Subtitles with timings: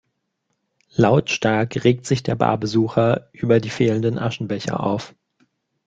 [0.95, 5.13] Lautstark regt sich der Barbesucher über die fehlenden Aschenbecher auf.